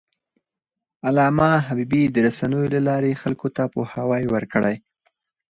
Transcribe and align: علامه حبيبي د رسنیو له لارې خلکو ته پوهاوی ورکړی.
علامه 1.07 1.49
حبيبي 1.67 2.03
د 2.09 2.17
رسنیو 2.27 2.71
له 2.73 2.79
لارې 2.87 3.19
خلکو 3.21 3.47
ته 3.55 3.63
پوهاوی 3.73 4.23
ورکړی. 4.33 4.75